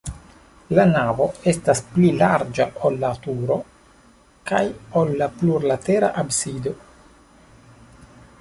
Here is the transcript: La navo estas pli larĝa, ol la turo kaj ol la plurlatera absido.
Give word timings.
La 0.77 0.85
navo 0.91 1.27
estas 1.51 1.81
pli 1.89 2.07
larĝa, 2.21 2.67
ol 2.89 2.97
la 3.05 3.11
turo 3.27 3.59
kaj 4.53 4.63
ol 5.03 5.13
la 5.23 5.31
plurlatera 5.43 6.11
absido. 6.23 6.75